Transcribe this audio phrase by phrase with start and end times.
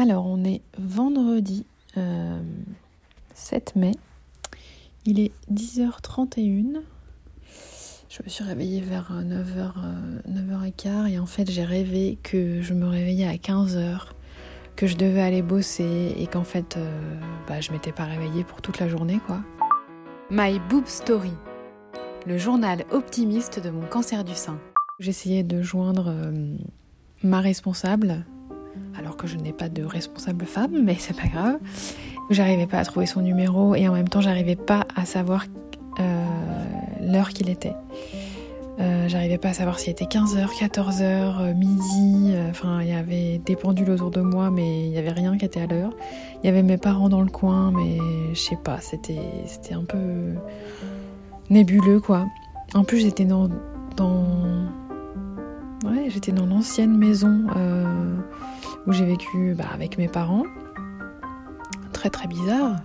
[0.00, 1.66] Alors, on est vendredi
[3.34, 3.90] 7 mai.
[5.04, 6.82] Il est 10h31.
[8.08, 9.72] Je me suis réveillée vers 9h,
[10.30, 14.10] 9h15 et en fait j'ai rêvé que je me réveillais à 15h,
[14.76, 18.62] que je devais aller bosser et qu'en fait euh, bah, je m'étais pas réveillée pour
[18.62, 19.40] toute la journée quoi.
[20.30, 21.32] My Boob Story,
[22.24, 24.60] le journal optimiste de mon cancer du sein.
[25.00, 26.56] J'essayais de joindre euh,
[27.24, 28.24] ma responsable,
[28.98, 31.58] alors que je n'ai pas de responsable femme, mais c'est pas grave.
[32.30, 35.46] J'arrivais pas à trouver son numéro et en même temps j'arrivais pas à savoir
[35.98, 36.24] euh,
[37.00, 37.74] l'heure qu'il était.
[38.80, 42.32] Euh, j'arrivais pas à savoir s'il était 15h, 14h, midi.
[42.32, 45.36] euh, Enfin, il y avait des pendules autour de moi, mais il y avait rien
[45.36, 45.92] qui était à l'heure.
[46.42, 47.98] Il y avait mes parents dans le coin, mais
[48.34, 50.34] je sais pas, c'était c'était un peu
[51.50, 52.26] nébuleux quoi.
[52.74, 53.48] En plus, j'étais dans
[53.96, 54.22] dans
[56.08, 58.16] j'étais dans l'ancienne maison euh,
[58.86, 60.44] où j'ai vécu bah, avec mes parents.
[61.92, 62.76] Très très bizarre.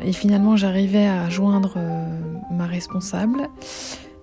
[0.00, 2.06] Et finalement, j'arrivais à joindre euh,
[2.50, 3.48] ma responsable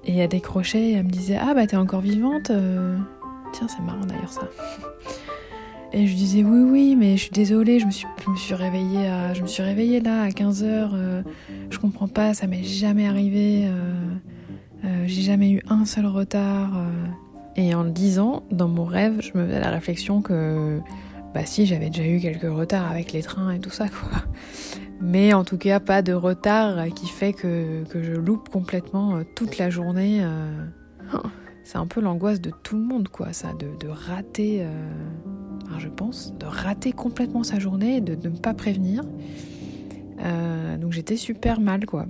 [0.06, 0.90] et à décrocher.
[0.90, 2.98] Et elle me disait Ah, bah t'es encore vivante euh.
[3.54, 4.48] Tiens, c'est marrant d'ailleurs ça.
[5.94, 8.54] Et je disais Oui, oui, mais je suis désolée, je me suis, je me suis,
[8.54, 11.24] réveillée, à, je me suis réveillée là à 15h.
[11.70, 13.70] je comprends pas, ça m'est jamais arrivé.
[15.06, 16.72] J'ai jamais eu un seul retard.
[17.56, 20.82] Et en le disant, dans mon rêve, je me faisais la réflexion que
[21.34, 24.24] bah si, j'avais déjà eu quelques retards avec les trains et tout ça, quoi.
[25.02, 29.24] Mais en tout cas, pas de retard qui fait que, que je loupe complètement euh,
[29.36, 30.20] toute la journée.
[30.22, 30.66] euh.
[31.66, 34.68] C'est un peu l'angoisse de tout le monde, quoi, ça, de, de rater, euh,
[35.66, 39.04] enfin, je pense, de rater complètement sa journée, de de ne pas prévenir.
[40.24, 42.06] Euh, donc j'étais super mal, quoi.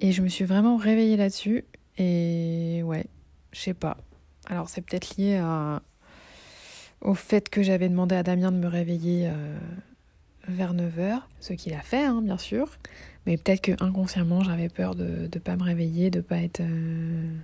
[0.00, 1.64] Et je me suis vraiment réveillée là-dessus.
[1.98, 3.06] Et ouais,
[3.52, 3.98] je sais pas.
[4.50, 5.82] Alors c'est peut-être lié à,
[7.00, 9.56] au fait que j'avais demandé à Damien de me réveiller euh,
[10.48, 12.70] vers 9h, ce qu'il a fait, hein, bien sûr.
[13.26, 16.60] Mais peut-être que inconsciemment j'avais peur de ne pas me réveiller, de pas être.
[16.60, 17.34] euh,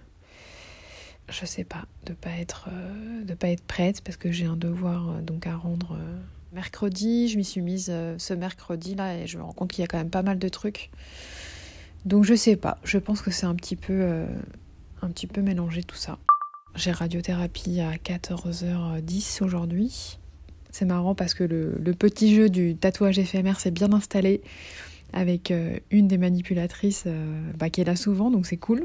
[1.31, 5.11] je sais pas, de pas être, euh, pas être prête parce que j'ai un devoir
[5.11, 6.19] euh, donc à rendre euh,
[6.53, 7.29] mercredi.
[7.29, 9.85] Je m'y suis mise euh, ce mercredi là et je me rends compte qu'il y
[9.85, 10.91] a quand même pas mal de trucs.
[12.05, 14.27] Donc je sais pas, je pense que c'est un petit peu, euh,
[15.03, 16.19] un petit peu mélangé tout ça.
[16.77, 20.19] J'ai radiothérapie à 14h10 aujourd'hui.
[20.71, 24.41] C'est marrant parce que le, petit jeu du tatouage éphémère s'est bien installé
[25.13, 28.81] avec euh, une des manipulatrices euh, bah, qui est là souvent, donc c'est cool.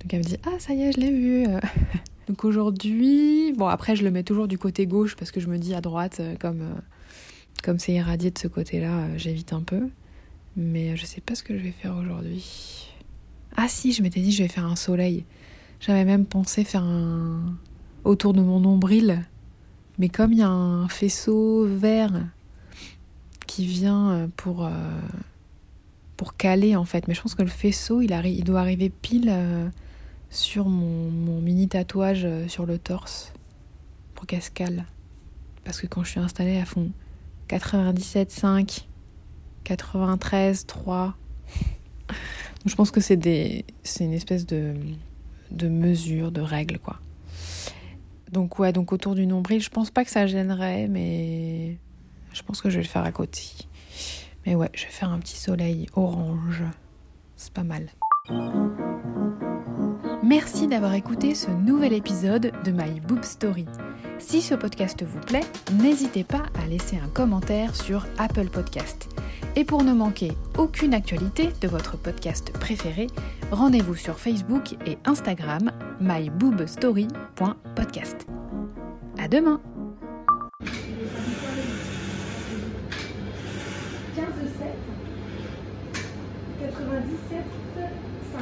[0.00, 1.46] Donc elle me dit Ah, ça y est, je l'ai vu.
[2.28, 5.58] donc aujourd'hui, bon, après, je le mets toujours du côté gauche parce que je me
[5.58, 6.64] dis à droite, euh, comme
[7.62, 9.88] comme c'est irradié de ce côté-là, j'évite un peu.
[10.56, 12.88] Mais je sais pas ce que je vais faire aujourd'hui.
[13.56, 15.24] Ah, si, je m'étais dit je vais faire un soleil.
[15.82, 17.56] J'avais même pensé faire un.
[18.04, 19.24] autour de mon nombril.
[19.98, 22.12] Mais comme il y a un faisceau vert
[23.46, 24.64] qui vient euh, pour.
[24.64, 24.70] euh,
[26.16, 27.08] pour caler en fait.
[27.08, 29.68] Mais je pense que le faisceau, il, doit arriver pile euh,
[30.30, 33.32] sur mon, mini tatouage sur le torse.
[34.14, 34.84] Pour qu'elle se cale.
[35.64, 36.92] Parce que quand je suis installée à fond
[37.48, 38.84] 97,5,
[39.64, 41.06] 93, 3.
[41.06, 41.14] Donc
[42.66, 44.76] je pense que c'est des, c'est une espèce de,
[45.52, 46.98] de mesure, de règle quoi.
[48.30, 51.78] Donc ouais, donc autour du nombril, je pense pas que ça gênerait, mais
[52.32, 53.42] je pense que je vais le faire à côté.
[54.46, 56.64] Mais ouais, je vais faire un petit soleil orange.
[57.36, 57.88] C'est pas mal.
[60.24, 63.66] Merci d'avoir écouté ce nouvel épisode de My Boob Story.
[64.18, 65.44] Si ce podcast vous plaît,
[65.80, 69.08] n'hésitez pas à laisser un commentaire sur Apple Podcast.
[69.56, 73.08] Et pour ne manquer aucune actualité de votre podcast préféré,
[73.52, 75.70] rendez-vous sur Facebook et Instagram
[76.00, 78.26] myboobstory.podcast.
[79.18, 79.60] À demain
[84.16, 84.26] 15 7
[86.60, 87.44] 97
[88.32, 88.40] 5